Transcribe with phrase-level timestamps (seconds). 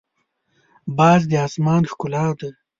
[0.97, 2.49] باز د اسمان ښکلا ده